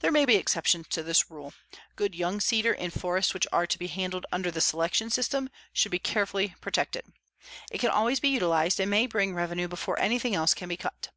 There 0.00 0.10
may 0.10 0.24
be 0.24 0.34
exceptions 0.34 0.88
to 0.88 1.04
this 1.04 1.30
rule. 1.30 1.54
Good 1.94 2.16
young 2.16 2.40
cedar 2.40 2.72
in 2.72 2.90
forests 2.90 3.32
which 3.32 3.46
are 3.52 3.64
to 3.64 3.78
be 3.78 3.86
handled 3.86 4.26
under 4.32 4.50
the 4.50 4.60
selection 4.60 5.08
system 5.08 5.48
should 5.72 5.92
be 5.92 6.00
carefully 6.00 6.56
protected. 6.60 7.06
It 7.70 7.78
can 7.78 7.90
always 7.90 8.18
be 8.18 8.30
utilized 8.30 8.80
and 8.80 8.90
may 8.90 9.06
bring 9.06 9.36
revenue 9.36 9.68
before 9.68 10.00
anything 10.00 10.34
else 10.34 10.52
can 10.52 10.68
be 10.68 10.76
cut. 10.76 11.10